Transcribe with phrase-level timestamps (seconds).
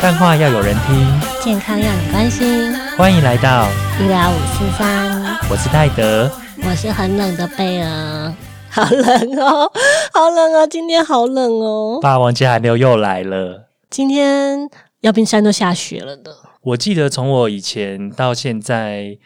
[0.00, 2.74] 干话要有人听，健康要你关心。
[2.96, 3.68] 欢迎来到
[4.00, 6.30] 医疗五四三，我是泰德。
[6.62, 8.34] 我是很冷的贝儿，
[8.68, 9.70] 好冷哦，
[10.12, 11.98] 好冷哦，今天好冷哦。
[12.02, 14.68] 霸王级寒流又来了，今天
[15.00, 16.36] 阳明山都下雪了的。
[16.62, 19.18] 我记得从我以前到现在，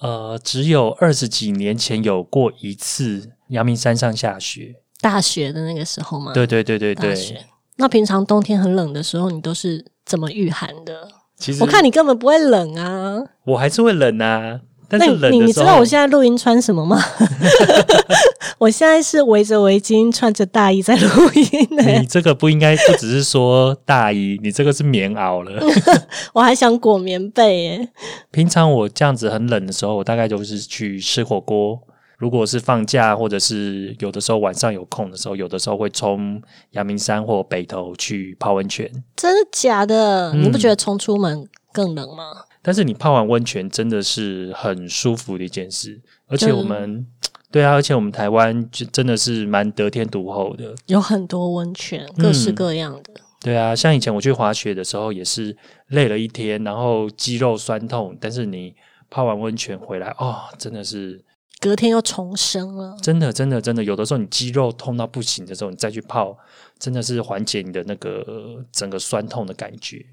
[0.00, 4.76] 呃，只有二十几年前有过一次阳明山上下雪。
[5.00, 6.32] 大雪的那个时候吗？
[6.32, 7.44] 对对对对对。
[7.76, 11.08] 那平常冬天很冷的时候，你都是怎么御寒的？
[11.38, 13.18] 其实我看你根本不会冷啊。
[13.44, 17.02] 我还是会冷啊，但是你你知道我现在录音穿什么吗？
[18.58, 21.82] 我现在是围着围巾，穿着大衣在录音呢。
[21.98, 25.60] 你这个不应该不只是说大衣， 你这个是棉袄了。
[26.32, 27.88] 我还想裹棉被耶。
[28.30, 31.80] 平常我这样子很冷的时候，我大概就是去吃火锅。
[32.22, 36.40] 如果是放假，或者是有的时候晚上有空的时候，有的时候会冲
[36.70, 38.88] 阳明山或北投去泡温泉。
[39.16, 40.32] 真的假的？
[40.32, 42.22] 你不觉得冲出门更冷吗？
[42.62, 47.04] 但是你泡完温泉真的是很舒服的一件事，而且我们
[47.50, 53.14] 对啊，而且我们台湾就真的是蛮得天独厚的，有很多温泉，各式各样的。
[53.40, 55.56] 对啊，像以前我去滑雪的时候，也是
[55.88, 58.76] 累了一天，然后肌肉酸痛，但是你
[59.10, 61.20] 泡完温泉回来，哦，真的是。
[61.62, 66.36] 隔天又重生了，真的，真的，真的，有的时候你肌肉痛到不行的时候，你再去泡，
[66.76, 70.04] 真的是缓解你的那个整个酸痛的感觉。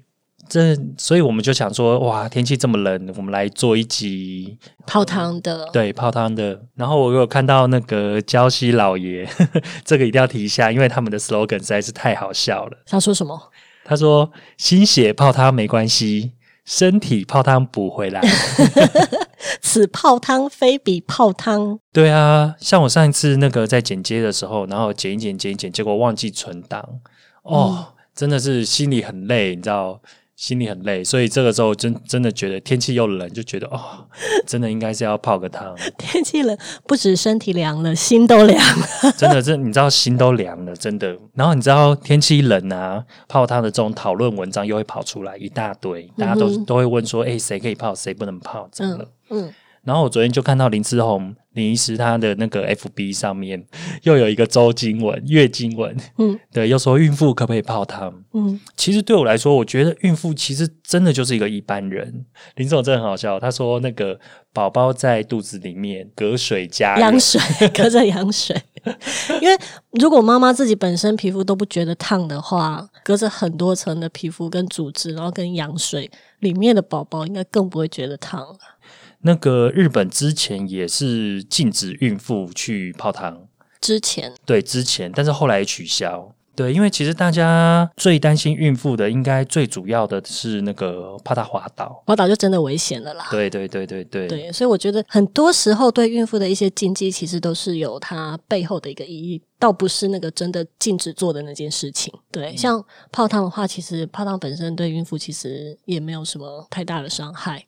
[0.48, 4.56] 这，所以我们就想说，哇，天气这么冷，我们来做一集
[4.86, 6.62] 泡汤的，对，泡汤的。
[6.76, 9.28] 然后我有看到那个 礁溪老爷，
[9.84, 12.78] 这个一定要提一下，因为他们的 slogan 实在是太好笑了。
[12.86, 13.50] 他说什么？
[13.84, 16.34] 他说：“心血泡汤没关系，
[16.64, 18.20] 身体泡汤补回来。”
[19.60, 21.78] 此泡汤非彼泡汤。
[21.92, 26.86] 对啊，像我上一次那个在剪接的时候，然后剪一剪剪一剪，结果忘记存档，
[27.42, 30.00] 哦，真的是心里很累，你知道。
[30.40, 33.78] 心里很累，所以这个时候真真的觉得天气又冷，就觉得哦，
[34.48, 35.76] 真的应该是要泡个汤。
[35.98, 36.56] 天气冷，
[36.86, 39.12] 不止身体凉了，心都凉了。
[39.18, 41.14] 真的，这你知道心都凉了，真的。
[41.34, 48.66] 然后你知道天气冷啊，泡汤的这种讨论文章又会跑出来一大堆，大家都都会问说，哎，谁可以泡，谁不能泡？
[48.72, 49.52] 真的，嗯。
[49.84, 53.64] 然后我昨天就看到林志宏林医师他的那个 FB 上面
[54.04, 58.12] 又有一个周经文月经文，嗯， 对，又说孕妇可不可以泡汤？
[58.34, 62.24] 嗯，其实对我来说，我觉得孕妇其实真的就是一个一般人。
[62.56, 64.18] 林志宏真的很好笑，他说那个
[64.52, 67.40] 宝宝在肚子里面隔水加羊水，
[67.74, 68.54] 隔着羊水，
[69.40, 69.58] 因为
[69.92, 76.08] 如果妈妈自己本身皮肤都不觉得烫的话，隔着很多层的皮肤跟组织，然后跟羊水
[76.40, 78.56] 里面的宝宝应该更不会觉得烫了。
[79.22, 83.46] 那个日本之前也是禁止孕妇去泡汤，
[83.80, 86.34] 之前对之前，但是后来取消。
[86.56, 93.26] 对，因为其实大家最担心孕妇的，应该最主要的是那个怕她滑倒，滑倒就真的危险了啦。
[93.30, 102.12] 对对对对对，对，所以我觉得很多时候对孕妇的一些禁忌，其实都是有它背后的一个意义，倒不是那个真的禁止做的那件事情。
[102.30, 107.64] 对，像泡汤的话，其实泡汤本身对孕妇其实也没有什么太大的伤害。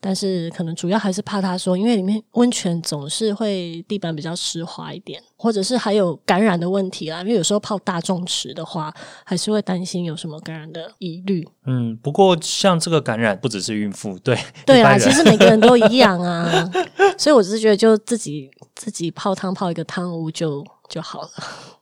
[0.00, 7.20] 但是可能主要还是怕他说，因为里面温泉总是会地板比较湿滑一点，或者是还有感染的问题啦。
[7.22, 8.94] 因为有时候泡大众池的话，
[9.24, 11.46] 还是会担心有什么感染的疑虑。
[11.66, 16.70] 嗯，不过像这个感染不只是孕妇，对对啊，其实每个人都一样啊。
[17.18, 21.30] 所以我只是觉得，就自己自己泡汤泡一个汤屋就就好了。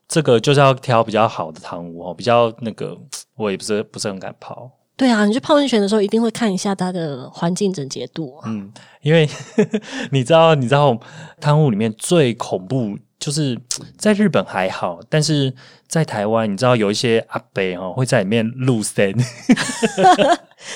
[0.08, 2.96] 这个就是要挑比较好的汤屋哦，比较那个
[3.36, 4.70] 我也不是不是很敢泡。
[4.96, 8.34] 对啊，你去泡温泉的时候一定会看一下它的环境整洁度。
[8.46, 9.28] 嗯，因为
[10.10, 10.98] 你知道，你知道
[11.40, 13.58] 汤屋里面最恐怖就是
[13.98, 15.52] 在日本还好，但是
[15.86, 19.14] 在台湾，你知道有一些阿伯哦会在里面露身。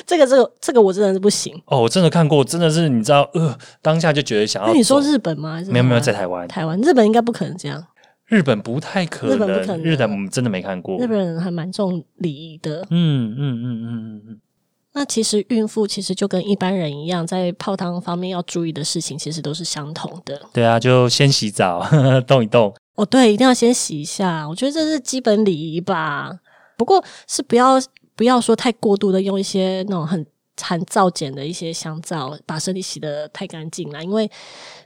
[0.07, 1.55] 这个，这个，这个我真的是不行。
[1.67, 4.69] 哦，我真的看过，真的是你知道，呃，当下就觉得想要。
[4.69, 5.63] 那你说日本吗？
[5.69, 6.47] 没有没有，在台湾。
[6.47, 7.83] 台湾日本应该不可能这样。
[8.31, 10.97] 日本不太可能，日本不可能，日本真的没看过。
[10.99, 12.87] 日本人还蛮重礼仪的。
[12.89, 14.41] 嗯嗯嗯嗯嗯嗯。
[14.93, 20.41] 那其实孕妇其实就跟一般人一样，在泡汤方面要注意的事情，其实都是相同的。
[20.53, 21.85] 对啊，就先洗澡，
[22.27, 22.73] 动一动。
[22.95, 24.49] 哦，对，一定要先洗一下。
[24.49, 26.33] 我觉得这是基本礼仪吧。
[26.77, 27.75] 不过是不要
[28.15, 30.25] 不要说太过度的用一些那种很
[30.61, 34.31] 含皂碱的一些香皂，把身体洗的太干净了，因为。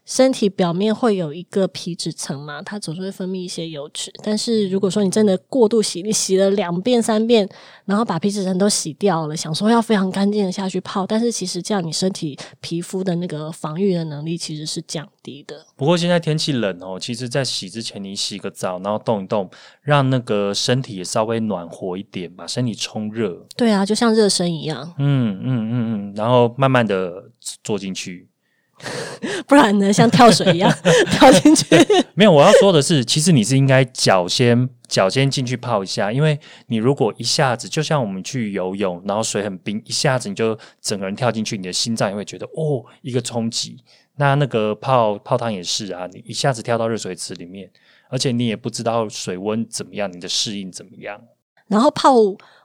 [0.04, 4.12] 身体表面会有一个皮脂层嘛，它总是会分泌一些油脂。
[4.22, 7.48] 但是如果说你真的过度洗，你洗了两遍三遍，
[7.86, 15.64] 然后把皮脂层都洗掉了，想说要非常干净的下去泡，但是其实这样你身体皮肤的那个防御的能力其实是降低的。
[15.74, 19.50] 不过现在天气冷哦，其实，在洗之前你洗个澡，然后动一动，
[19.80, 23.46] 让那个身体也稍微暖和一点，把身体冲热。
[23.56, 24.94] 对啊，就像热身一样。
[24.98, 27.30] 嗯嗯嗯嗯，然后慢慢的
[27.62, 28.28] 坐进去。
[29.46, 29.92] 不然呢？
[29.92, 30.72] 像跳水一样
[31.12, 31.66] 跳进去？
[32.14, 43.76] 没有，我要说的是，其实你是应该脚先脚先进去泡一下，因为你如果一下子就像我们去游泳，然后水很冰，一下子你就整个人跳进去，你的心脏也会觉得哦一个冲击。
[44.16, 47.70] 那那个泡泡汤也是啊，你一下子跳到热水池里面，
[48.10, 51.20] 而且你也不知道水温怎么样，你的适应怎么样。
[51.66, 52.12] 然后泡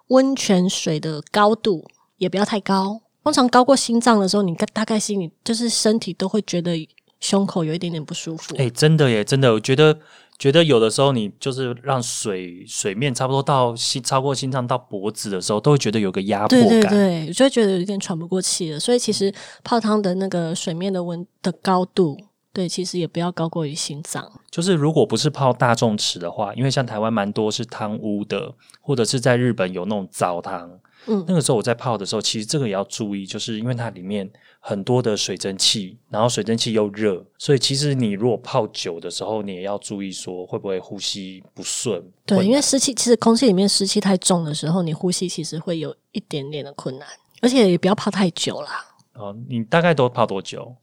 [0.07, 1.85] 温泉水的高度
[2.17, 3.01] 也不要太高。
[3.23, 6.87] 通常高过心脏的时候，你大概心里就是身体都会觉得
[7.19, 8.55] 胸口有一点点不舒服。
[8.57, 9.99] 哎，真的耶，真的，我觉得
[10.39, 16.67] 觉得有的时候你就是让水水面差不多到心超过心脏到脖子的时候，都会觉得有个压迫感。
[16.69, 18.79] 对对对，就会觉得有点喘不过气了。
[18.79, 19.31] 所以其实
[19.63, 22.17] 泡汤的那个水面的温的高度，
[22.53, 24.31] 对，其实也不要高过于心脏。
[24.49, 30.79] 就是如果不是泡大众池的话，因为像台湾蛮多是汤屋的，或者是在日本有那种澡堂。
[31.07, 34.29] 嗯，那个时候我在泡的时候，其实这个也要注意，就是因为它里面
[34.59, 42.03] 很多的水蒸气，然后水蒸气又热，所以其实你如果泡久的时候，你也要注意说会不会呼吸不顺。
[42.25, 47.07] 对，因为湿气，其实空气里面湿气太重的时候，你呼吸其实会有一点点的困难，
[47.41, 48.85] 而且也不要泡太久啦。
[49.13, 50.75] 哦，你大概都泡多久？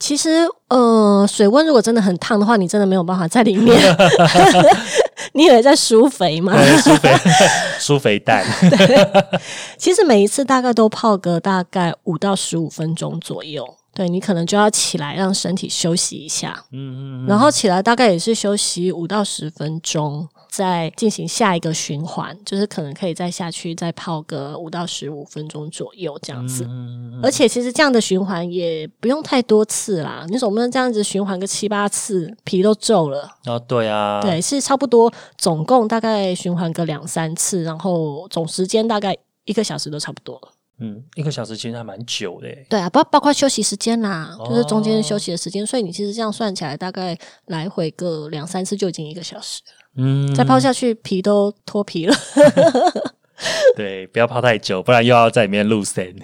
[0.00, 3.78] 其实，呃，水温如果真的很烫的话，你真的没有办法在里面。
[5.34, 6.54] 你以为在输肥吗？
[6.78, 7.12] 输肥，
[7.78, 8.44] 输肥蛋。
[9.76, 13.66] 其实每一次大概都泡个大概五到十五分钟左右。
[13.96, 26.64] 对你可能就要起来让身体休息一下，嗯嗯，然后起来大概也是休息五到十分钟，再进行下一个循环，就是可能可以再下去再泡个五到十五分钟左右这样子。
[27.20, 33.28] 而且其实这样的循环也不用太多次啦，你总不能这样子循环个七八次皮都皱了。
[33.46, 40.48] 哦，对啊，对，是差不多总共大概循环个两三次，然后总时间大概一个小时都差不多了。
[40.78, 42.48] 嗯，一个小时其实还蛮久的。
[42.68, 47.16] 对啊，包包括休息时间啦，就是中间休息的时间，所以你其实这样算起来，大概
[47.46, 49.83] 来回个两三次就已经一个小时了。
[49.96, 52.14] 嗯，再泡下去皮都脱皮了。
[53.76, 56.14] 对，不要泡太久，不然又要在里面露身。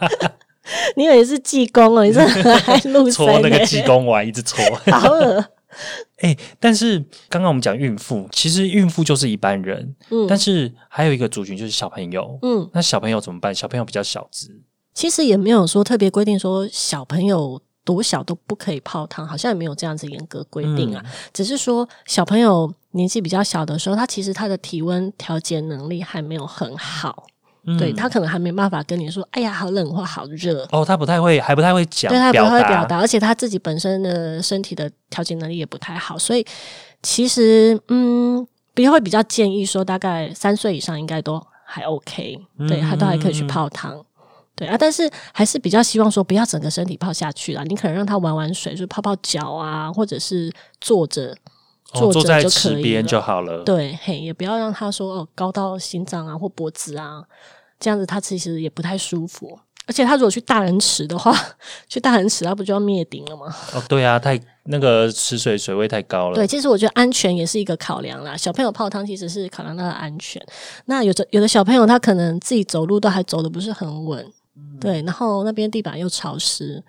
[0.96, 2.04] 你以为是济公哦？
[2.04, 4.62] 你是还露搓那个济公丸，一直搓。
[4.92, 5.44] 好恶。
[6.18, 6.98] 哎，但是
[7.28, 13.54] 刚刚我们讲孕妇，其实孕妇就是一般人，嗯，但是还有一个族群就是小朋友，嗯，那小朋友怎么办？
[13.54, 14.48] 小朋友比较小只，
[14.92, 27.26] 其实也没有说特别规定说小朋友多小都不可以泡汤，好像也没有这样子严格规定啊，只是说小朋友年纪比较小的时候，他其实他的体温调节能力还没有很好。
[27.78, 30.66] 对他可能还没办法跟你说，哎呀，好冷或好热。
[30.72, 36.44] 哦，他不太会，还不太会讲，对他不太会表达，而且他自己本身的身体的调节能力也不太好，所以
[37.02, 44.02] 其实嗯，比较会比较建议说，大概三岁以上应该都还 OK，对他都还可以去泡汤，
[44.60, 51.36] 对啊，但是还是比较希望说，不要整个身体泡下去啦，你可能让他玩玩水，就泡泡脚啊，或者是坐着。
[51.92, 53.64] 坐在池边就好了。
[53.64, 57.20] 对，嘿，也不要让他说哦，高到心脏啊或脖子啊，
[57.80, 59.58] 这样子他其实也不太舒服。
[59.86, 61.36] 而且他如果去大人池的话，
[61.88, 63.52] 去大人池他不就要灭顶了吗？
[63.74, 66.36] 哦，对啊，太那个池水水位太高了。
[66.36, 68.36] 对，其实我觉得安全也是一个考量啦。
[68.36, 70.40] 小朋友泡汤其实是考量他的安全。
[70.84, 74.24] 那有的有的小朋友他可能自己走路都还走的不是很稳，
[74.80, 76.82] 对，然后那边地板又潮湿，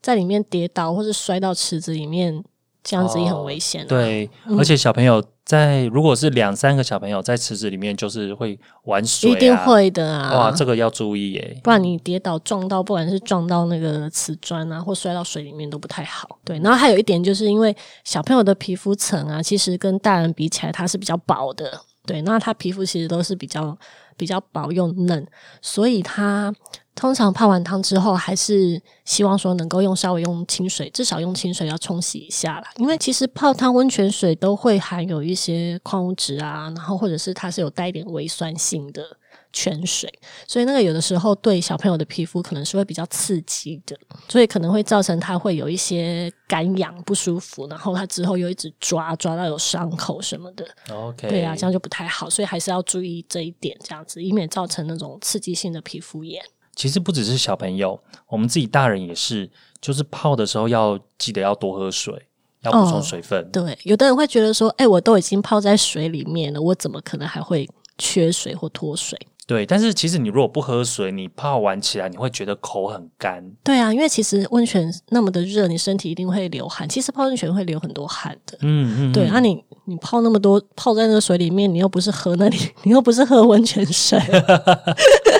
[0.00, 2.44] 在里面跌倒或是摔到池子里面。
[2.88, 3.84] 这样子也很危险。
[3.88, 10.38] 对，而且小朋友在如果是两三个小朋友在池子里面，就是会玩水，一定会的啊！
[10.38, 16.38] 哇，这个要注意耶，不然你跌倒撞到，不管是撞到那个瓷砖啊，或摔到水里面都不太好。
[16.44, 21.68] 对，然后还有一点就是因为小朋友的皮肤层啊，其实跟大人比起来，它是比较薄的。
[22.06, 23.76] 对，那他皮肤其实都是比较
[24.16, 25.26] 比较薄又嫩，
[25.60, 26.54] 所以他。
[26.96, 32.68] 通常泡完汤之后，还是希望说能够用稍微用清水，至少用清水要冲洗一下啦。
[32.78, 39.04] 因为其实泡汤温泉水都会含有一些矿物质啊，然后或者是它是有带一点微酸性的
[39.52, 40.10] 泉水，
[40.48, 43.94] 所以那个有的时候对小朋友的皮肤可能是会比较刺激的，
[44.26, 50.66] 所以可能会造成他会有一些干痒不舒服，然后他之后又一直抓抓到有伤口什么的。
[50.90, 56.42] OK，对啊，这样就不太好，所以还是要注意这一点，这样子以免造成那种刺激性的皮肤炎。
[56.76, 62.14] 其实不只是小朋友，我们自己大人也是，就是泡的时候要记得要多喝水，
[62.62, 63.50] 要补充水分。
[63.50, 67.68] 对，有的人会觉得说，哎，我都已经泡在水里面了，我怎么可能还会
[67.98, 69.18] 缺水或脱水？
[69.46, 73.48] 对，但是其实你如果不喝水，你泡完起来你会觉得口很干。
[73.62, 76.88] 对啊，因为其实温泉那么的热，你身体一定会流汗。
[76.88, 78.58] 其实泡温泉会流很多汗的。
[78.62, 79.12] 嗯嗯。
[79.12, 84.18] 对，那你你泡那么多，泡在那个水里面，你又不是喝那里， 你又不是喝温泉水，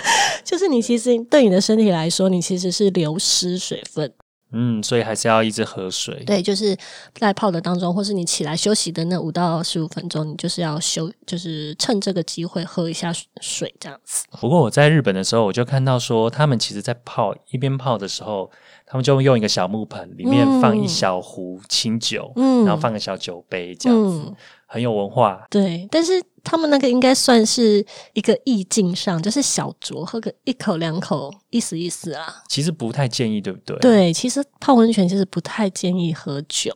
[0.47, 4.11] 就是你其实对你的身体来说，你其实是流失水分。
[4.53, 6.23] 嗯，所以还是要一直喝水。
[6.25, 6.75] 对，就是
[7.15, 14.25] 在泡的当中，或是你起来休息的那五到十五分钟，你就是要休，就是趁这个机会喝一下水，这样子。
[14.41, 18.49] 不过我在日本的时候，我就看到说，他们其实，在泡一边泡的时候，
[18.87, 24.33] 他们就用一个小木盆，里面放一小壶清酒，嗯，然后放个小酒杯，这样子。
[24.67, 32.43] 很有文化，对，但是他们那个应该算是一个意境上，就是小酌，喝个一口两口，意思意思啊。
[32.49, 33.79] 其实不太建议，对不对？
[33.79, 36.73] 对，其实泡温泉其实不太建议喝酒，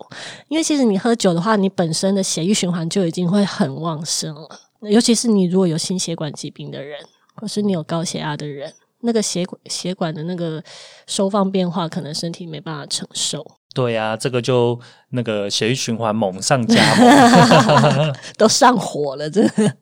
[0.48, 4.48] 因为其实你喝酒的话，你本身的血液循环就已经会很旺盛了，
[4.82, 6.98] 尤其是你如果有心血管疾病的人，
[7.34, 10.62] 或是你有高血压的人，那个血管血管的那个
[11.06, 13.44] 收放变化，可能身体没办法承受。
[13.72, 14.78] 对呀，这个就
[15.10, 19.76] 那个血液循环猛上加猛， 都上火了，真的。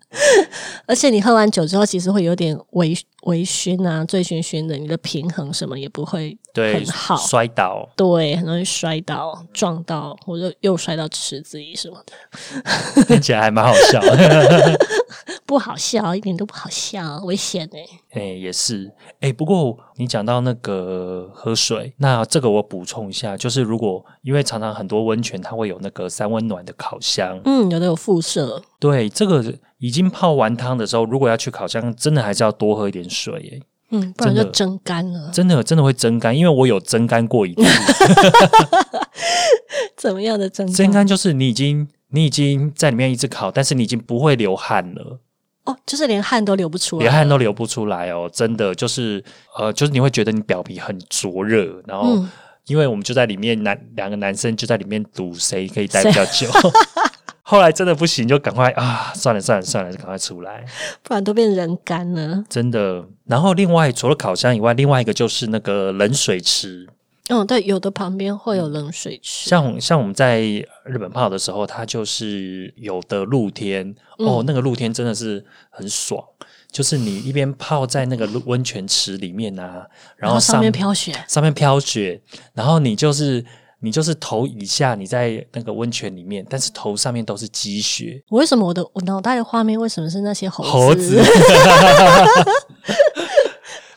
[0.87, 14.01] 而且你喝完酒之后，其实会有点微微醺啊，醉醺醺的，你的平衡什么也不会很好，摔倒，对，很容易摔倒、撞到，或者又摔到池子里什么的，听起来还蛮好笑。
[15.45, 18.21] 不好笑，一点都不好笑，危险哎！
[18.21, 19.33] 哎，也是哎。
[19.33, 28.63] 不过你讲到那个喝水，那这个我补充一下，就是如果因为常常很多温泉它会有那个三温暖的烤箱，嗯，有的有辐射。
[28.79, 29.43] 对，这个
[29.79, 33.67] 已经泡完汤的时候，如果要去烤箱，真的还是要多喝一点水哎。
[33.91, 35.31] 嗯，不然就蒸干了。
[35.33, 37.63] 真的真的会蒸干，因为我有蒸干过一次。
[39.97, 40.67] 怎么样的蒸？
[40.71, 45.19] 蒸干就是你已经你已经在里面一直烤，但是你已经不会流汗了。
[45.65, 49.23] 哦，就是连汗都流不出来，连汗都流不出来哦，真的就是
[49.59, 52.23] 呃，就是你会觉得你表皮很灼热，然后
[52.69, 56.47] 因为我们就在里面，男两个男生就在里面赌谁可以待比较久。
[57.43, 60.63] 后来真的不行，就赶快啊，算了算了算了，就赶快出来，
[61.03, 62.45] 不然都变人干了。
[62.49, 63.03] 真的。
[63.25, 66.87] 然后另外除了烤箱以外，另外一个就是那个冷水池。
[67.31, 69.49] 嗯，对，有的旁边会有冷水池。
[69.49, 76.23] 像像我们在日本泡的时候，它就是有的露天哦，那个露天真的是很爽，
[76.71, 82.21] 就是你一边泡在那个温泉池里面啊，然后上面飘雪，上面飘雪，
[82.55, 83.45] 然后你就是
[83.81, 88.23] 你就是头以下你在那个温泉里面，但是头上面都是积雪。
[88.31, 91.23] 为什么我的我脑袋的画面为什么是那些猴子？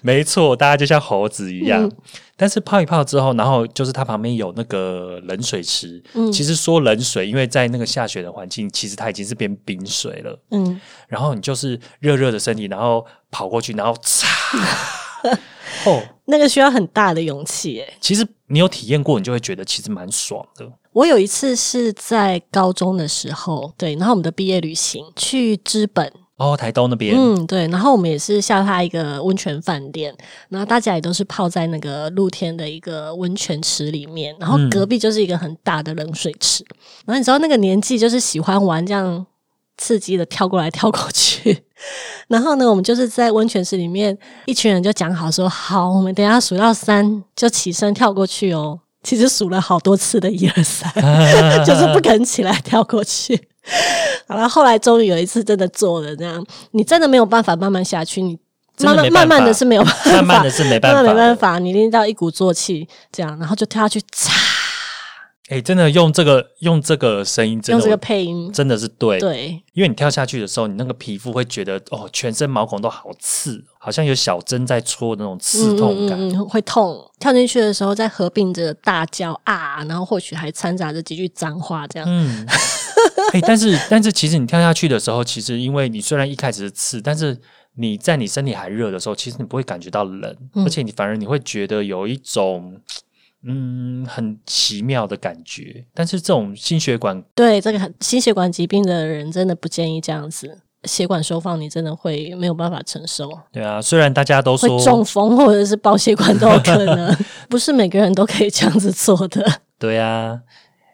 [0.01, 1.91] 没错，大家就像猴子一样。
[2.36, 6.01] 但是泡一泡之后，然后就是它旁边有那个冷水池。
[6.13, 10.39] 嗯，其实说冷水，因为在那个下雪的环境，其实它已经是变冰水了。
[10.50, 14.27] 嗯，然后你就是热热的身体，然后跑过去，然后擦。
[15.86, 17.93] 哦，那个需要很大的勇气诶。
[18.00, 20.67] 其实你有体验过，你就会觉得其实蛮爽的。
[20.93, 26.12] 我有一次是在高中的时候，对，然后我们的毕业旅行去资本。
[26.41, 30.12] 哦，台东那边，嗯，对，然后我们也是下榻一个温泉饭店，
[30.50, 36.65] 然后大家也都是泡在那个露天的一个温泉池里面，然后隔壁就是一个很大的冷水池，
[37.05, 39.24] 然后你知道那个年纪就是喜欢玩这样
[39.77, 41.63] 刺激的跳过来跳过去，
[42.27, 50.91] 然后呢，我们就是在温泉池里面，一群人就讲好说好，我们等下数到三就起身跳过去哦，其实数了好多次的一二三，
[51.65, 53.39] 就是不肯起来跳过去。
[54.27, 58.38] 好了，后来终于有一次真的做了，这样你真的没有办法慢慢下去，你
[58.79, 64.31] 慢慢慢慢的是没有办法，慢慢的是没办法，没办法，你一定到一鼓作气这样，然后就跳下去，嚓！
[65.51, 76.98] 哎，真的用这个用这个声音，用这个配音，真的是对，对，因为你跳下去的时候，你那个皮肤会觉得哦，全身毛孔都好刺，好像有小针在戳那种刺痛感，会痛。
[77.20, 82.08] 跳进去的时候，再合并着大叫啊，然后或许还掺杂着几句脏话，这样。
[82.10, 82.48] 嗯。
[83.34, 87.38] 哎，但是但是，其实你跳下去的时候，其实因为你虽然一开始是刺，但是
[87.75, 90.34] 你在你身体还热的时候，其实你不会感觉到冷，
[90.65, 92.79] 而且你反而你会觉得有一种
[93.43, 95.86] 嗯很奇妙的感觉。
[95.93, 103.29] 但是这种心血管对这个心血管疾病的人，真的不建议这样子，血管收放你真的会没有办法承受。
[103.51, 107.15] 对啊，虽然大家都说中风或者是爆血管都有可能，
[107.50, 109.62] 不是每个人都可以这样子做的。
[109.77, 110.41] 对啊。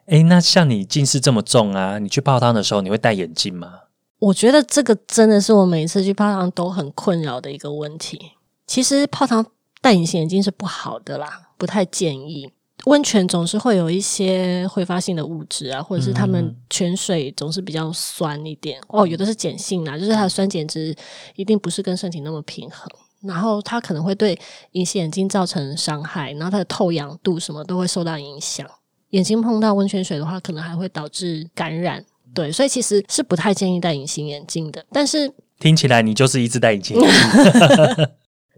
[0.08, 3.74] 哎，那像你近视这么重啊，你去泡汤的时候你会戴眼镜吗？
[4.20, 8.18] 我觉得这个真的是我每次去泡汤都很困扰的一个问题。
[8.66, 9.46] 其实泡汤
[9.82, 12.50] 戴隐形眼镜是不好的啦，不太建议。
[12.86, 20.96] 温泉总是会有一些挥发性的物质啊，或者是他们泉水总是比较酸一点哦，有的是碱性啊，就是它的酸碱值
[21.36, 22.88] 一定不是跟身体那么平衡，
[23.24, 24.40] 然后它可能会对
[24.74, 28.66] 隐形眼镜造成伤害，然后它的透氧度什么都会受到影响。
[29.10, 32.06] 眼睛碰到温泉水的话，可能还会导致感染。
[32.34, 34.86] 对，所以其实是不太建议戴隐形眼镜的。
[34.92, 38.08] 但是听起来你就是一直戴隐形眼镜。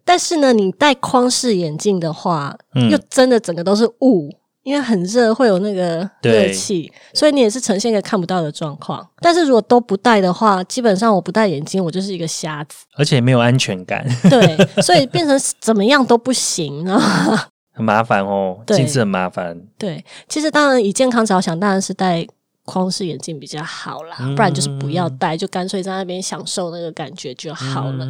[0.10, 2.58] 但是呢，你戴框式眼镜的话，
[2.90, 4.28] 又真的整个都是雾，
[4.64, 9.08] 因为很热，会有那个热气，所以你也是呈现一个看不到的状况。
[9.22, 14.04] 但是如果都不戴的话，基本上我不戴眼镜，我就是一个瞎子，而且没有安全感。
[14.28, 19.62] 对， 所以变成怎么样都不行啊，很麻烦哦，近视很麻烦。
[19.78, 22.26] 对，其实当然以健康着想，当然是戴。
[22.70, 28.08] 框式眼镜比较好啦，不然就是不要戴，就干脆在那边享受那个感觉就好了。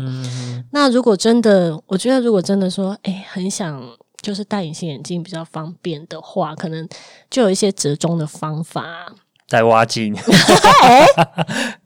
[0.71, 3.81] 那如果真的，我觉得如果真的说，哎，很想
[4.21, 6.85] 就是戴隐形眼镜比较方便的话，可能
[7.29, 8.83] 就有一些折中的方法，
[9.47, 10.13] 在挖镜。
[10.83, 11.05] 哎，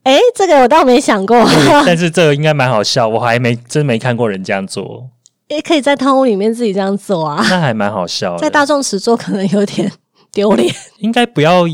[0.04, 1.38] 哎，这个我倒没想过，
[1.86, 5.10] 但是这个应该蛮好笑，我还没真没看过人这样做。
[5.50, 8.36] 也可以在汤屋里面自己这样做啊，那还蛮好笑。
[8.38, 9.92] 在大众池做可能有点。
[10.34, 11.66] 丢脸， 应该不要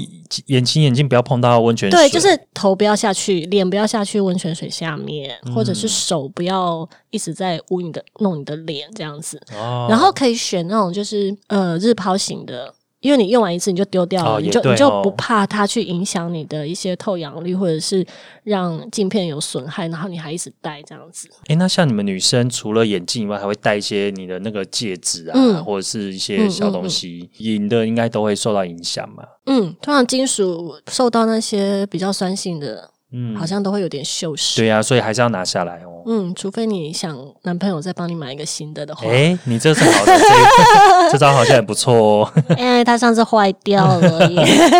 [0.46, 9.42] 眼睛眼睛不要碰到温泉水，对，就是头不要下去，脸不要下去温泉水下面，或者是手不要一直在捂你的弄你的脸这样子，
[9.90, 12.74] 然后可以选那种就是呃日抛型的。
[13.02, 18.06] 因为你用完一次你就丢掉了，你就你就不怕它去影响你的一些透氧率，或者是
[18.44, 21.30] 让镜片有损害，然后你还一直戴这样子。
[21.48, 29.24] 哎，那像你们女生除了眼镜以外，还会戴一些你的那个戒指啊，或者是一些小东西，银的应该都会受到影响嘛？
[29.46, 32.92] 嗯，通常金属受到那些比较酸性的。
[33.12, 34.58] 嗯，好像都会有点锈蚀。
[34.58, 36.04] 对呀，所以还是要拿下来哦。
[36.06, 39.08] 嗯，除非你想男朋友再帮你买一个新的的话。
[39.08, 40.14] 哎，你这是好的，
[41.12, 42.34] 这招好像也不错哦。
[42.58, 44.30] 因为他上次坏掉了，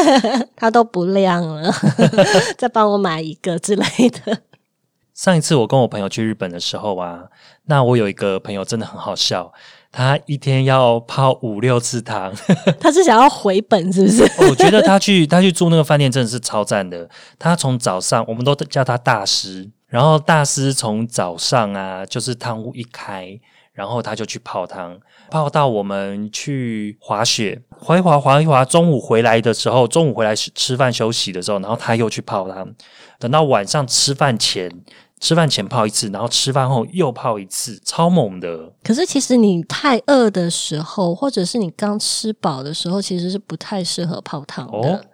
[0.56, 1.74] 他都不亮了，
[2.58, 4.40] 再帮我买一个之类的。
[5.14, 7.24] 上一次我跟我朋友去日本的时候啊，
[7.66, 9.52] 那我有一个朋友真的很好笑。
[9.92, 12.32] 他一天要泡五六次汤，
[12.80, 14.24] 他是想要回本是不是？
[14.48, 17.10] 我觉得他去他去住那个饭店真的是超赞的。
[17.40, 23.40] 他从早上我们都叫他大师，然后大师从早上啊，就是汤屋一开，
[23.74, 25.00] 然后他就去泡汤，
[25.32, 32.72] 泡到我们去滑雪，滑一滑滑一滑，中午回来的时候，中午回来吃饭休息的时候，然后他又去泡汤，
[33.18, 34.72] 等到晚上吃饭前。
[35.20, 38.72] 吃饭前泡一次，然后吃饭后又泡一次，超猛的。
[38.84, 45.06] 可是其实你太饿的时候，或者是你刚吃饱的时候，其实是不太适合泡汤的。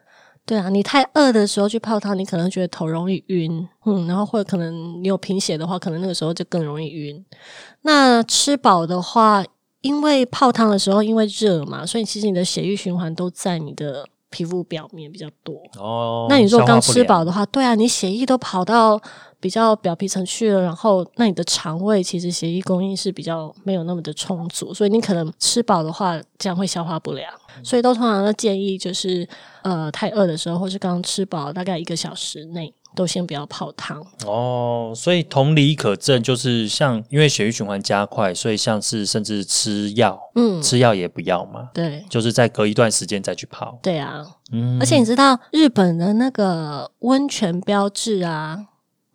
[0.46, 7.26] 对啊，你太饿的时候去泡汤，你可能觉得头容易晕，嗯，然后或者可能你有贫血的话，可能那个时候就更容易晕。
[7.82, 9.44] 那吃饱的话，
[9.82, 15.56] 因为泡汤的时候因为热嘛，所以其实你的血液循环都在你的皮肤表面比较多。
[15.80, 19.02] 哦，那你如果刚吃饱的话，对啊，你血液都跑到。
[19.46, 27.32] 比较表皮层去了，然后那你的肠胃其实血液供应是比较没有那么的充足，所以你可能吃饱的话，这样会消化不良。
[27.64, 29.28] 所以都通常都建议就是，
[29.62, 34.04] 呃，太饿的时候，或是刚吃饱，大概一个小时内都先不要泡汤。
[34.26, 41.70] 哦，所以同理可证，就是像因为血液循环加快，所以像是甚至吃药，嗯，吃药也不要嘛。
[41.72, 43.78] 对，就是再隔一段时间再去泡。
[43.84, 48.66] 对啊，嗯，而且你知道日本的那个温泉标志啊。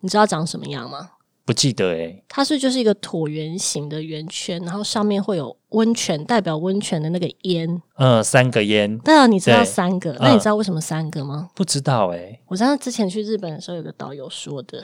[0.01, 1.11] 你知道长什么样吗？
[1.43, 7.81] 不记得诶，它是就是一个椭圆形的圆圈，然后上面会有温泉，代表温泉的那个烟。
[7.97, 8.97] 嗯，三个烟。
[8.99, 10.15] 对啊，你知道三个？
[10.19, 11.49] 那你知道为什么三个吗？
[11.55, 14.83] 不知道诶，我知道之前去日本的时候，有个导游说的，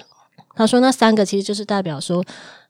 [0.55, 2.23] 他说那三个其实就是代表说，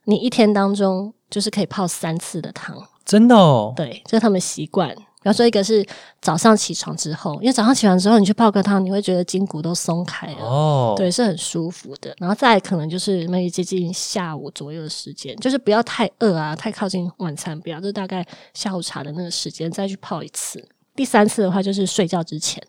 [0.03, 2.77] 你一天当中就是可以泡三次的汤。
[3.05, 3.73] 真的哦？
[3.75, 4.93] 对，这是他们习惯。
[5.27, 5.85] 比方说，一个是
[6.21, 12.15] 早上起床之后，因为早上起床之后，你去泡个汤，你会觉得筋骨都松开了，哦，对，是很舒服的。
[12.17, 20.65] 然后再可能就是那接近下午左右的时间，就是不要太饿啊，太靠近晚餐，不要，就大概下午茶的那个时间再去泡一次。
[20.95, 22.63] 第三次的话就是睡觉之前，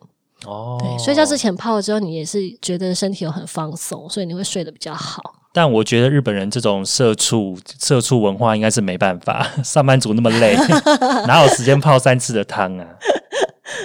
[0.46, 5.22] 哦，对，睡觉之前泡了之后，你也是觉得身体有很放松，所以你会睡得比较好。
[5.53, 10.55] 但我觉得日本人这种社畜社畜文化应该是没办法， 上班族那么累，
[11.27, 12.87] 哪有时间泡三次的汤啊？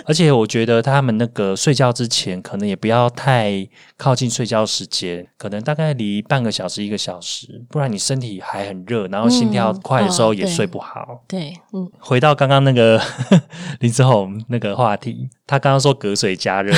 [0.05, 3.67] 而且我觉得他们那个睡觉之前，可能也不要太
[3.97, 11.23] 靠近睡觉时间，可能大概离半个小时一个小时，不然你身体还很热，然后心跳快的时候也睡不好。
[11.27, 11.89] 对，嗯。
[11.99, 13.01] 回到刚刚那个
[13.79, 16.73] 林志宏那个话题，他刚刚说隔水加热，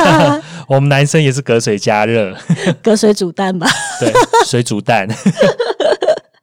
[0.68, 2.36] 我们男生也是隔水加热，
[2.82, 3.66] 隔水煮蛋吧？
[4.00, 4.12] 对，
[4.46, 5.08] 水煮蛋。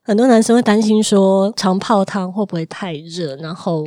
[0.08, 3.86] 很多男生会担心说，常泡汤会不会太热，然后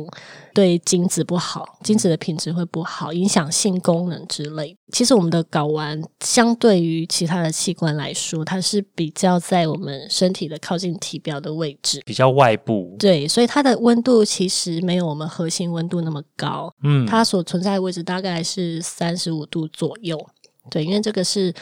[0.53, 4.77] 对精子不好，精子的品质会不好，影响性功能之类。
[4.93, 12.95] 其实我们的睾丸相对于其他的器官来说，它是比较在我们身体的靠近体表的位置，比较外部。
[12.99, 16.71] 对，所以它的温度其实没有我们核心温度那么高。
[16.83, 20.23] 嗯，它所存在的位置大概是三十五度左右。
[20.69, 21.53] 对，因为这个是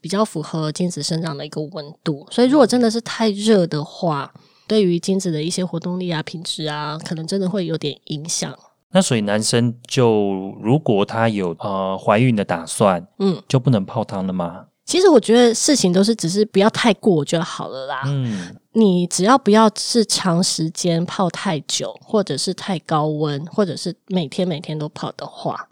[0.00, 4.32] 比较符合精子生长的一个温度，所以如果真的是太热的话，
[4.66, 8.56] 对于精子的一些活动力啊、品质啊，可能真的会有点影响。
[8.92, 14.66] 那所以男生就如果他有呃怀孕的打算，嗯，就不能泡汤了吗？
[14.86, 18.02] 其实我觉得事情都是只是不要太过就好了啦。
[18.06, 25.68] 嗯，你只要不要是长时间泡太久，或者是太高温，或者是每天每天都泡的话。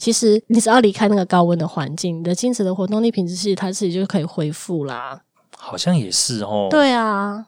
[0.00, 5.20] 其实你只要离开那个高温的环境，你的精子的活动力品质其实它自己就可以恢复啦。
[5.54, 6.68] 好像也是哦。
[6.70, 7.46] 对啊。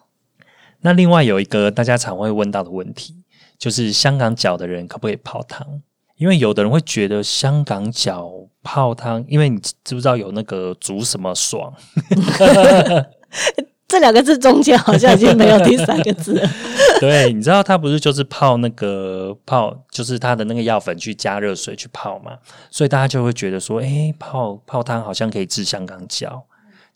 [0.83, 3.15] 那另外有一个大家常会问到的问题，
[3.57, 5.81] 就是香港脚的人可不可以泡汤？
[6.17, 8.31] 因为有的人会觉得香港脚
[8.63, 11.73] 泡汤，因为你知不知道有那个煮什么爽？
[13.93, 16.43] 这两个字中间好像已经没有第三个字。
[16.99, 22.39] 对，你知道他不是就是泡那个泡，就是他的那个药粉去加热水去泡嘛，
[22.71, 26.45] 所以大家就会觉得说，哎，泡泡汤好像可以治香港脚。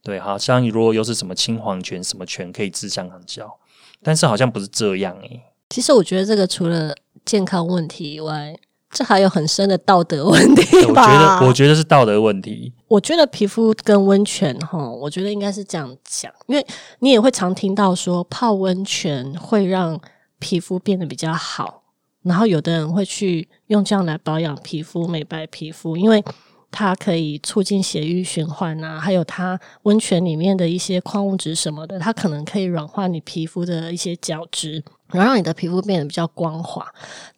[0.03, 3.59] 对，好像如果又是什么青黄泉什么泉可以治香港脚，
[4.03, 5.43] 但是好像不是这样哎。
[5.69, 6.95] 其实我觉得这个除了
[7.27, 8.57] 健康问题以外。
[8.97, 12.73] 这还有很深的道德问题我觉得，我觉得是道德问题。
[12.89, 16.67] 我觉得皮肤跟温泉，哈，我觉得应该是这样讲，因为
[17.01, 20.01] 你也会常听到说泡温泉会让
[20.39, 21.83] 皮肤变得比较好，
[22.23, 26.25] 然后有的人会去用这样来保养皮肤、美白皮肤，因为
[26.71, 34.83] 它可以促进血液循环啊，还有它温泉里面的一些矿物质什么的，它可能可以软化你皮肤的一些角质。
[35.13, 36.87] 然后让你的皮肤变得比较光滑，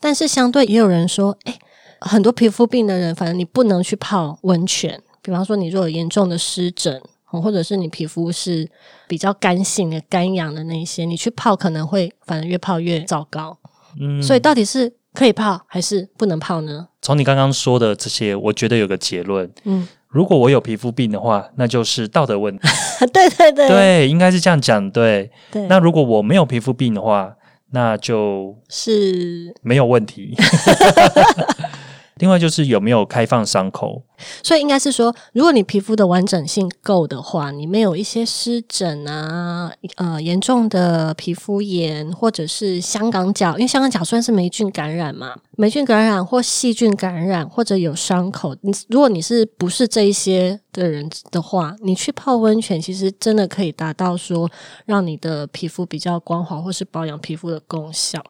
[0.00, 1.54] 但是相对也有人说，哎，
[2.00, 5.00] 很多皮肤病的人，反正你不能去泡温泉。
[5.20, 8.66] 比方说，你如果有严重的湿疹，或者是你皮肤是
[9.06, 13.58] 比较干性的、干痒的那些，你去泡可能会反正越泡越糟糕。
[14.00, 16.88] 嗯，所以到底是可以泡还是不能泡呢？
[17.02, 22.66] 从你刚刚说的这些，我觉得有个结论，嗯，如果我有皮肤病的话，那就是道德问题。
[23.12, 24.90] 对对对，对，应该是这样讲。
[24.90, 25.66] 对，对。
[25.66, 27.36] 那如果我没有皮肤病的话，
[27.70, 30.34] 那就是没有问题。
[32.18, 34.02] 另外就是有没有开放伤口，
[34.42, 54.50] 所以应该是说，如果你皮肤的完整性够的话，你没有一些湿疹啊，呃，严重的皮肤炎，或者是香港脚，因为香港脚算是霉菌感染嘛，霉菌感染或细菌感染，或者有伤口，你如果你是不是这一些的人的话，你去泡温泉，其实真的可以达到说
[54.86, 58.22] 让你的皮肤比较光滑，或是保养皮肤的功效。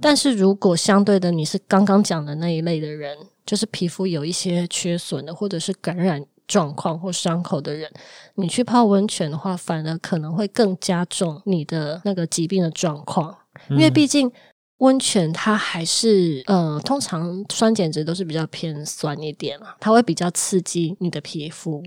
[0.00, 7.90] 但是如果相对的你是刚刚讲的那一类的人，就是皮肤有一些缺损的，或者是感染状况或伤口的人，
[8.34, 13.36] 你去泡温泉的话，反而可能会更加重你的那个疾病的状况，
[13.70, 14.30] 因为毕竟
[14.78, 21.82] 温泉它还是呃，通常酸碱值都是比较偏酸一点嘛，它会比较刺激你的皮肤。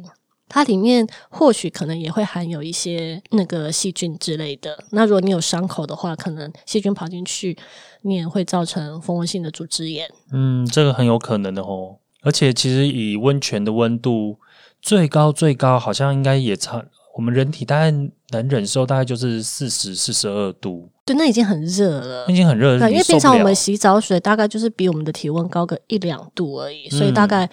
[0.49, 4.77] 它里面或许可能也会含有一些那个细菌之类的。
[4.91, 7.57] 那如果你有伤口的话，可能细菌跑进去，
[8.01, 10.10] 你也会造成蜂窝性的组织炎。
[10.31, 11.97] 嗯，这个很有可能的哦。
[12.23, 14.39] 而且其实以温泉的温度
[14.81, 16.83] 最高最高，好像应该也差
[17.17, 17.91] 我们人体大概
[18.30, 20.89] 能忍受，大概就是四十四十二度。
[21.03, 22.89] 对，那已经很热了，已经很热了。
[22.89, 27.49] 因为平常我们洗澡水大概就是比我们的体温高个一两度而已，所以大概。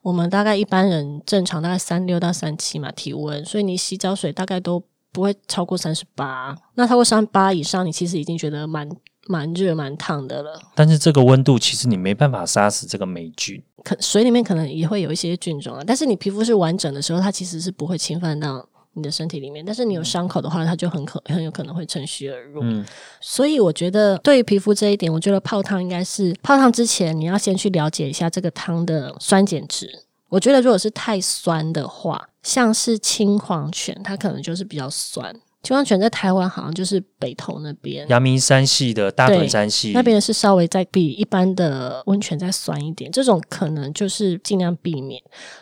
[0.00, 6.56] 我们大概一般人正常大概三六到三七嘛体温，所以你洗澡水大概都不会超过三十八。
[6.76, 8.88] 那超过三八以上，你其实已经觉得蛮
[9.26, 10.58] 蛮热蛮烫的了。
[10.76, 15.82] 但是这个温度其实你没办法杀死这个霉菌，可水里面可能也会有一些菌种啊。
[15.84, 18.66] 但是你皮肤是完整的时候，它其实是不会侵犯到。
[18.98, 22.60] 你的身体里面，但是你有伤口的话，它就很可很有可能会趁虚而入。
[22.62, 22.84] 嗯，
[23.20, 29.88] 所以我觉得对于皮肤这一点，我觉得泡汤应该是泡汤之前，你要先去了解一下这个汤的酸碱值。
[30.28, 35.34] 我觉得如果是太酸的话，像是青黄泉，它可能就是比较酸。
[35.62, 45.20] 青黄泉在台湾好像就是北投那边，阳明山系的大屯山系那边是稍微再比一般的温泉再酸一点，这种可能就是尽量避免。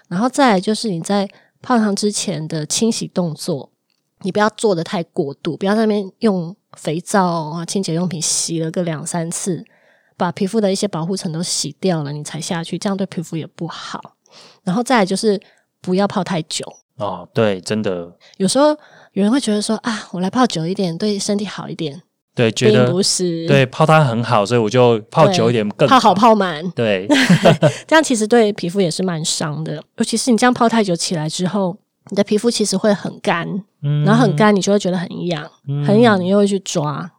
[0.08, 1.28] 然后再来就是你在。
[1.62, 3.70] 泡汤之前的清洗动作，
[4.22, 9.64] 你不要做的太过度，不要在那边用肥皂啊、清洁用品洗了个两三次，
[10.16, 14.16] 把皮肤的一些保护层都洗掉了，你才下去，这样对皮肤也不好。
[14.62, 15.40] 然后再来就是
[15.80, 16.64] 不要泡太久
[16.96, 18.68] 哦，对，真的，有时候
[19.12, 22.02] 有人会觉得说啊，我来泡久一点，对身体好一点。
[22.36, 26.62] 对，觉得不是对泡它很好，所以我就泡久一点更泡好泡满。
[26.72, 27.08] 对，
[27.88, 31.74] 这样其实对皮肤也是蛮伤的，尤其是你这样泡太久起来之后，
[32.10, 33.48] 你的皮肤其实会很干，
[34.04, 35.50] 然后很干，你就会觉得很痒，
[35.86, 37.10] 很痒，你又会去抓，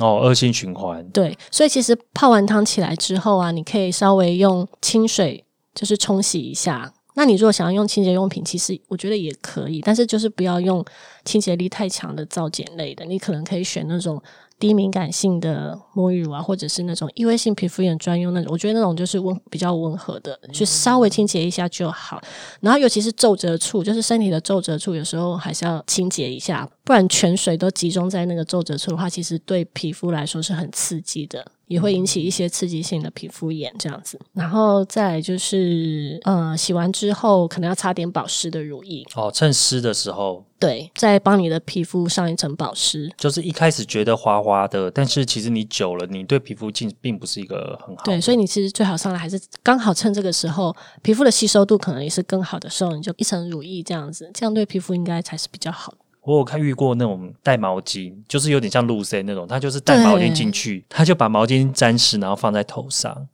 [0.00, 1.08] 哦，恶性循环。
[1.10, 6.92] 对，所以其实泡完汤起来之后啊，你可以稍微用清水就是冲洗一下。
[7.16, 10.84] 那你如果想要用清洁用品，其实我觉得也可以，但是就是不要用
[11.24, 14.20] 清洁力太强的皂碱类的，你可能可以选那种。
[14.58, 22.20] 低敏感性的沐浴乳啊，或者是那种异味性皮肤炎专用那种，我觉得那种就是温比较温和的，去稍微清洁一下就好。
[22.60, 31.44] 然后尤其是皱褶处，就是身体的皱褶处，有时候还是要清洁一下，不然泉水都集中在那个皱褶处的话，其实对皮肤来说是很刺激的。
[31.66, 43.10] 也会引起一些刺激性的皮肤炎这样子，然后再就是，呃，洗完之后可能要擦点保湿的乳液哦，趁湿的时候，对，再帮你的皮肤上一层保湿。
[43.16, 48.02] 就是一开始觉得滑滑的，但是其实你久了，你对皮肤并并不是一个很好。
[48.04, 55.98] 对，所以你其实最好上来还是刚好趁这个时候，皮肤的吸收度可能也是更好的时候，你就一层乳液这样子，这样对皮肤应该才是比较好的。
[56.24, 63.28] 我有看遇过那种带毛巾，就是有点像露 C 那种，他就是带毛巾进去，他就把毛巾沾湿，然后放在头上。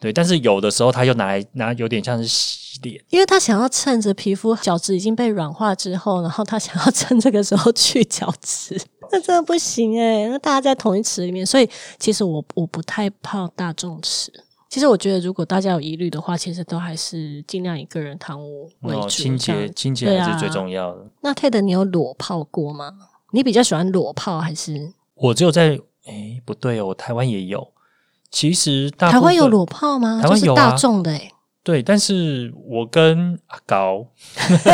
[0.00, 8.76] 对，但是有的时候他又拿来拿，有点像是洗脸，因为他想要趁着皮肤角质已经被软化之后，然后他想要趁这个时候去角质，
[9.12, 10.26] 那真的不行哎。
[10.26, 14.32] 那大家在同一池里面，所以其实我我不太泡大众池。
[14.72, 21.06] 其实我觉得，如果大家有疑虑的话，其实都还是尽量以个人贪污为主，清洁清洁还是最重要的。
[21.20, 22.90] 那 Ted，你有裸泡过吗？
[23.32, 24.94] 你比较喜欢裸泡还是？
[25.16, 27.68] 我只有在哎，不对哦，台湾也有。
[28.30, 30.22] 其实台湾有裸泡吗？
[30.22, 31.31] 台湾有大众的哎。
[31.64, 34.04] 对，但是我跟阿高，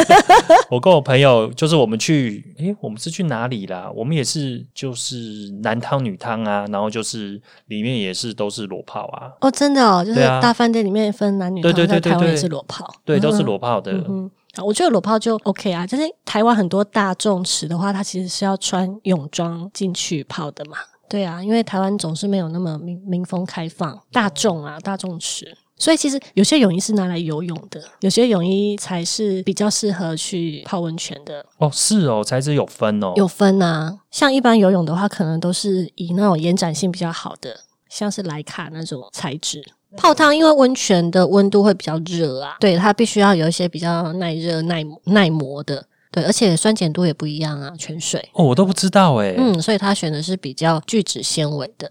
[0.70, 3.90] 我跟我朋友，就是我们去，诶，我们是去哪里啦？
[3.94, 9.30] 我们也是，就是男汤女汤啊，然后就是里面也是都是裸泡啊。
[9.42, 13.92] 哦，真的哦，就是大饭店里面分男女汤，在台湾也是裸泡，对，都是裸泡的。
[14.08, 14.30] 嗯，
[14.64, 20.78] 我觉得裸泡就 OK 啊，就是台湾很多大众池的话，它其实是要穿泳装进去泡的嘛。
[21.06, 25.54] 对啊，因为台湾总是没有那么民民风开放，大众啊，大众池。
[25.78, 31.44] 所以其实有些泳衣是拿来游泳的，有些泳衣才是比较适合去泡温泉的。
[31.58, 33.98] 哦，是哦，材质有分哦，有分啊。
[34.10, 39.64] 像一般游泳的话，可能都是以那种延展性比较好的，像是莱卡那种材质。
[39.96, 47.72] 泡汤因为温泉的温度会比较热啊，对它必须要有一些比较耐热、耐耐磨的，对，而且酸碱度也不一样啊。
[47.78, 49.34] 泉水哦，我都不知道哎。
[49.38, 51.90] 嗯，所以他选的是比较聚酯纤维的。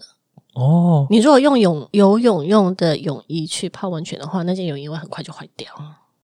[0.54, 5.68] 哦，你如果用泳游泳用的泳衣去泡温泉的话，那件泳衣会很快就坏掉。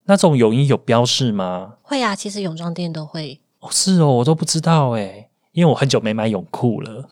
[0.07, 1.75] 那种泳衣有标示吗？
[1.83, 3.41] 会啊，其实泳装店都会。
[3.61, 7.09] 哦，是哦，我都不知道哎，因为我很久没买泳裤了。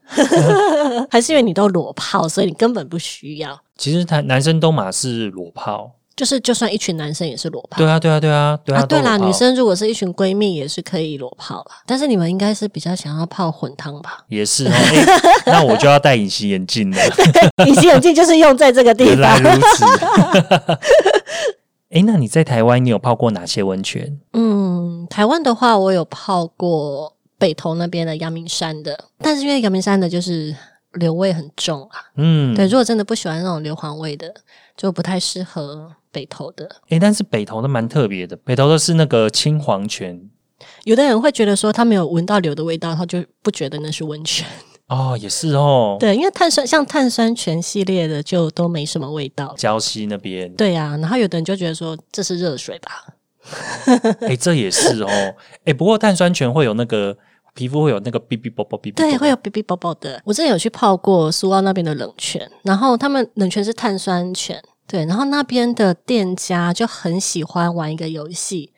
[1.11, 3.59] 还是因为你都裸泡，所以你根本不需要。
[3.77, 5.93] 其实男男生都嘛是裸泡。
[6.15, 7.79] 就是，就算一群男生也是裸泡。
[7.79, 8.87] 对啊，对啊，对啊，对啊。
[8.87, 11.77] 对啦，女生如果是一群闺蜜，也是可以裸泡啦。
[11.87, 14.25] 但是你们应该是比较想要泡混汤吧？
[14.29, 14.69] 也是。
[15.47, 16.97] 那我就要戴隐形眼镜了。
[17.67, 19.17] 隐形眼镜就是用在这个地方。
[19.17, 19.85] 原来如此。
[21.91, 24.19] 哎，那你在台湾，你有泡过哪些温泉？
[24.33, 30.55] 嗯，台湾的话，我有泡过北投那边的阳明山的，但是因为阳明山的就是
[30.93, 32.01] 硫味很重啊。
[32.17, 34.33] 嗯，对，如果真的不喜欢那种硫磺味的，
[34.77, 35.91] 就不太适合。
[36.13, 38.37] 北投的，哎，但是北投的蛮特别的。
[38.37, 40.21] 北投的是那个青黄泉，
[40.85, 44.47] 有的人会觉得说他没有闻到硫的味道，他就不觉得那是温泉。
[44.89, 45.97] 哦，也是哦。
[46.01, 49.55] 对，因为碳酸像碳酸泉系列的就都没什么味道。
[49.57, 50.97] 礁溪那边，对呀。
[51.01, 53.07] 然后有的人就觉得说这是热水吧？
[54.29, 55.09] 哎，这也是哦。
[55.65, 57.17] 哎，不过碳酸泉会有那个
[57.55, 60.21] 皮肤会有那个哔哔啵啵哔，对，会有哔哔啵啵的。
[60.25, 64.63] 我之前有去泡过苏澳那边的冷泉，然后他们冷泉是碳酸泉。
[64.87, 68.73] 对，然后那边的店家就很喜欢玩一个游戏，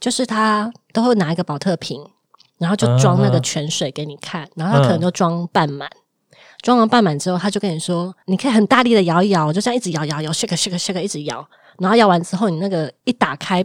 [0.00, 2.02] 就是他都会拿一个保特瓶，
[2.58, 5.90] 然后就装那个泉水给你看，然后他可能就装半满，
[6.62, 11.46] 装完半满之后，他就跟你说，你可以很大力的摇一摇，就这样一直摇摇摇，shake shake shake 一直摇。
[11.78, 13.64] 然后摇完之后，你那个一打开，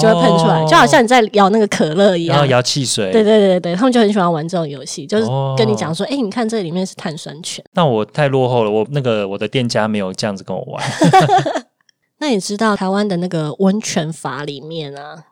[0.00, 2.36] 就会喷出来，就好像你在摇那个可乐一样。
[2.36, 3.12] 然后摇汽水。
[3.12, 7.64] 对对对对，他们就很喜欢玩这种游戏，就是跟你讲说，哎，你看这里面是碳酸泉。
[7.72, 10.84] 那我太落后了，我那个我的店家没有这样子跟我玩。
[12.18, 15.24] 那你知道台湾的那个温泉法里面啊，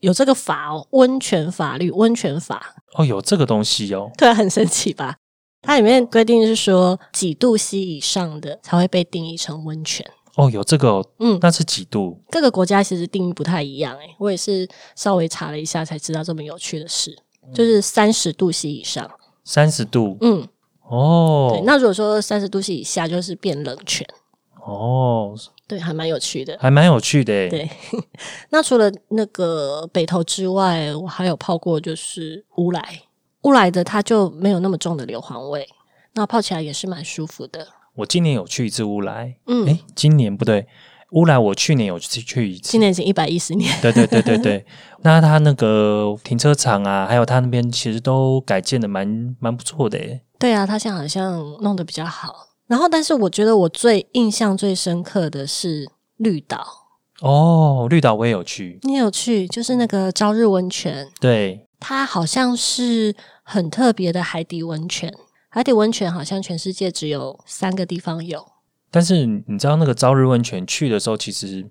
[0.00, 2.74] 有这个法哦，温泉法律，温泉法。
[2.94, 4.10] 哦，有这个东西哦。
[4.16, 5.16] 对，很神奇吧？
[5.60, 10.04] 它里面规定是说，几度 C 以上的才会被定义成温泉。
[10.36, 12.18] 哦，有这个，嗯，那是几度？
[12.30, 14.66] 各个国家其实定义不太一样，诶，我也是
[14.96, 17.16] 稍微查了一下才知道这么有趣的事。
[17.52, 19.10] 就是三十度 C 以上。
[19.44, 20.46] 三十度，嗯，
[20.88, 24.06] 哦对。，那如果说三十度 C 以下，就是变冷泉。
[24.64, 26.56] 哦，对，还蛮有趣的。
[26.60, 27.48] 还蛮有趣的诶。
[27.48, 27.70] 对，
[28.50, 33.02] 那除了那个北投之外，我还有泡过就是乌来，
[33.42, 35.68] 乌来的它就没有那么重的硫磺味，
[36.14, 37.66] 那泡起来也是蛮舒服的。
[37.94, 40.66] 我今年有去一次乌来，嗯，哎，今年不对，
[41.10, 42.80] 乌来我去年有去去一次今。
[42.80, 43.70] 年已经一百一十年。
[43.82, 44.64] 对对对对对，
[45.02, 50.22] 那它那个停车场啊，还有它那边其实都改建的蛮蛮不错的诶。
[50.38, 52.48] 对啊，它现在好像弄得比较好。
[52.66, 56.64] 然后，但是我觉得我最印象最深刻的是绿岛，
[57.20, 59.46] 哦，绿岛我也有去，你有去？
[59.48, 65.12] 就是那个朝日温泉，对，它好像是很特别的海底温泉。
[65.54, 68.42] 海底温泉好像全世界只有三个地方有。
[68.90, 71.62] 但是你知道那个朝日温泉去的时候，其实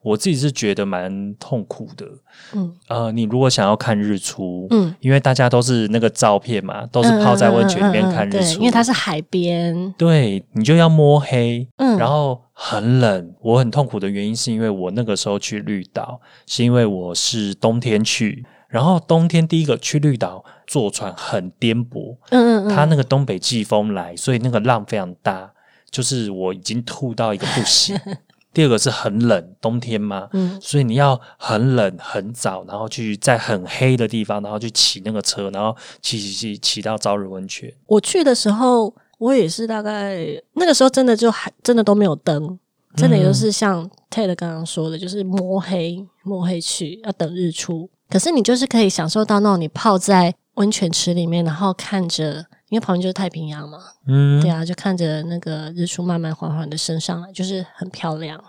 [0.00, 2.06] 我自己是觉得蛮痛苦的。
[2.54, 9.94] 嗯呃，你如果想要看日出，嗯，因为大家都是那个照片嘛，都是泡在温泉里面看日对，出，因为它是海边。
[9.98, 13.34] 对你就要摸黑，嗯，然后很冷。
[13.42, 25.52] 我很痛苦的原因是因为我那个时候去绿岛，是因为我是冬天去，然后冬天第一个去绿岛坐船很颠簸，嗯嗯嗯，它那个东北季风来，所以那个浪非常大，
[25.90, 27.98] 就是我已经吐到一个不行。
[28.52, 37.70] 第二个是很冷，冬天嘛，嗯所以你要很冷很早，然后去在很黑的地方，然后去骑那个车，然后骑骑骑骑到朝日温泉。
[37.86, 42.58] 我去的时候，我也是大概那个时候真的就还真的都没有灯，
[42.96, 47.90] 真的也就是像 Ted 刚刚说的，就是摸黑摸黑去，要等日出。
[48.08, 58.42] 可是你就是可以享受到那种你泡在温泉池里面，然后看着，因为旁边就是太平洋嘛，嗯，对啊，就看着那个日出慢慢缓缓的升上来，就是很漂亮。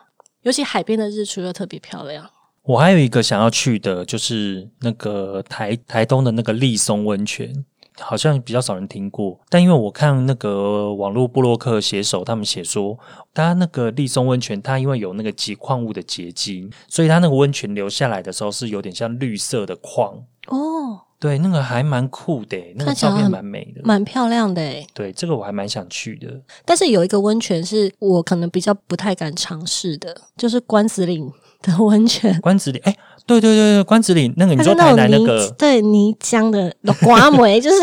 [0.43, 2.30] 尤其海边的日出又特别漂亮。
[2.63, 7.54] 我还有一个想要去的，就是那个台台东的那个立松温泉，
[7.99, 9.39] 好像比较少人听过。
[9.49, 12.97] 但因为我看那个网络布洛克写手他们写说，
[13.33, 20.23] 他那个立松温泉，它因为有那个极矿物的结晶，所以它那个温泉流下来的时候是有点像绿色的矿。
[20.47, 23.82] 哦，对，那个还蛮酷的，那个照片蛮美的。
[23.84, 24.86] 蛮漂亮的诶。
[24.93, 26.27] 对，这个我还蛮想去的。
[26.63, 31.27] 但是有一个温泉是我可能比较不太敢尝试的，就是关子岭
[31.62, 32.38] 的温泉。
[32.41, 36.71] 关子岭，哎，对对对对，关子岭那个你它说台南那个，对泥浆的
[37.03, 37.77] 刮梅， 就是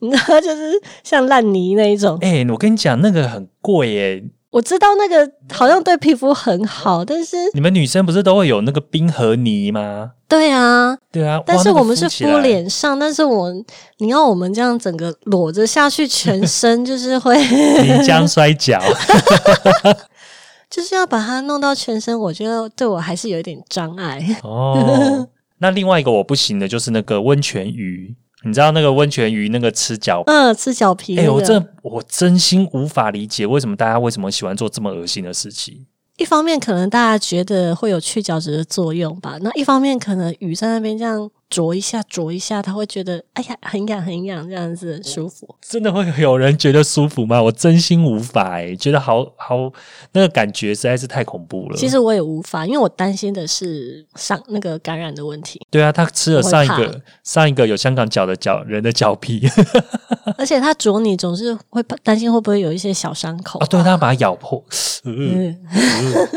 [0.00, 0.72] 你知道，就是
[1.04, 2.18] 像烂泥那一种。
[2.20, 4.24] 哎，我跟你讲，那个很贵耶。
[4.50, 10.12] 我知道那个好像对皮肤很好，但是你们女生不是都会有那个冰河泥吗？
[10.28, 13.52] 对啊，对啊，但是我们是敷脸上，但是我
[13.98, 18.80] 你要我们这样整个裸着下去，全身 就是会，泥浆摔跤。
[20.70, 24.24] 就是要把它弄到全身，我觉得对我还是有一点障碍。
[24.42, 30.22] 哦，那另外一个我不行的就是那个温泉鱼，你知道那个温泉鱼那个吃脚。
[30.26, 35.86] 嗯，吃脚皮、哎、那个，我真我真心无法理解为什么大家为什么喜欢做这么恶心的事情。
[36.16, 45.52] 一方面可能大家觉得会有去角质的作用吧，那一方面可能鱼在那边这样啄一下啄一下，他会觉得哎呀很痒很痒，这样子舒服。
[45.60, 47.42] 真的会有人觉得舒服吗？
[47.42, 49.70] 我真心无法哎、觉得好好
[50.12, 51.76] 那个感觉实在是太恐怖了。
[51.76, 59.48] 其实我也无法，因为我担心的是上那个感染的问题，对啊，他吃了上一我个上一个有香港脚的脚人的脚皮
[60.38, 64.64] 而且他啄你总是会担心会不会有一些小伤口啊，对，他把它咬破。
[65.04, 66.28] 嗯嗯，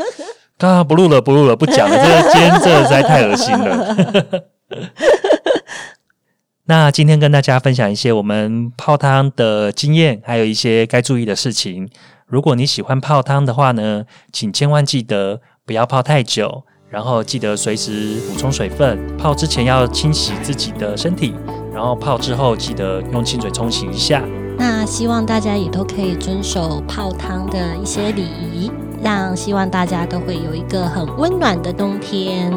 [0.58, 1.96] 刚刚 不录了，不录了，不讲了。
[1.96, 4.44] 这个今天这个实在太恶心了。
[6.66, 11.88] 那今天跟大家分享一些我们泡汤的经验，还有一些该注意的事情。
[12.26, 18.98] 如果你喜欢泡汤的话呢，请千万记得不要泡太久，然后记得随时补充水分。
[19.18, 21.34] 泡之前要清洗自己的身体，
[21.72, 24.24] 然后泡之后记得用清水冲洗一下。
[24.56, 28.70] 那希望大家也都可以遵守泡汤的一些礼仪，
[29.02, 32.50] 让希望大家都会有一个很温暖的冬天。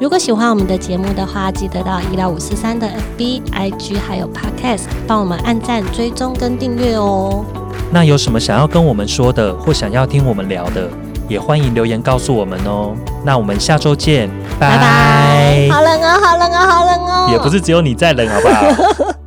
[0.00, 7.44] 如果喜欢我们的节目的话，记得到医疗五四三的 FB、IG 还有 Podcast 帮我们按赞、追踪跟订阅哦。
[7.90, 10.88] 那有什么想要跟我们说的，或想要听我们聊的，
[11.28, 12.96] 也欢迎留言告诉我们哦。
[13.24, 14.28] 那我们下周见，
[14.58, 15.68] 拜拜拜。
[15.70, 17.28] 好冷哦，好冷哦，好冷哦。
[17.30, 19.12] 也不是只有你在冷，好不好？